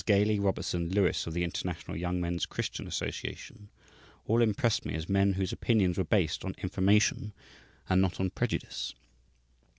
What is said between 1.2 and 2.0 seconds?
of the International